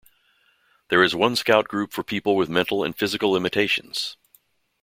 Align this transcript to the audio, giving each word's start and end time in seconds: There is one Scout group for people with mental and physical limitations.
There 0.89 1.03
is 1.03 1.13
one 1.13 1.35
Scout 1.35 1.67
group 1.67 1.93
for 1.93 2.01
people 2.03 2.35
with 2.35 2.49
mental 2.49 2.83
and 2.83 2.97
physical 2.97 3.29
limitations. 3.29 4.17